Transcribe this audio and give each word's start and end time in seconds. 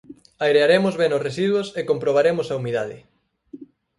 Airearemos 0.45 0.93
ben 1.01 1.11
os 1.17 1.23
residuos 1.27 1.67
e 1.79 1.81
comprobaremos 1.89 2.47
a 2.49 2.57
humidade. 2.59 2.97